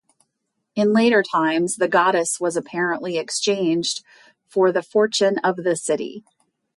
In 0.73 0.93
later 0.93 1.21
times, 1.21 1.75
the 1.75 1.87
goddess 1.87 2.39
was 2.39 2.57
apparently 2.57 3.19
exchanged 3.19 4.03
for 4.47 4.71
the 4.71 4.81
Fortune 4.81 5.37
of 5.43 5.57
the 5.57 5.75
City. 5.75 6.23